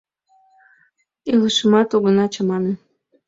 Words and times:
Илышымат 1.31 1.89
огына 1.95 2.25
чамане... 2.33 2.73